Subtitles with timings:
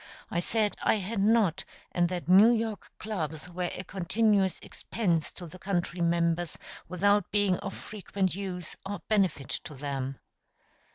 [0.31, 5.45] I said I had not, and that New York clubs were a continuous expense to
[5.45, 10.17] the country members without being of frequent use or benefit to them.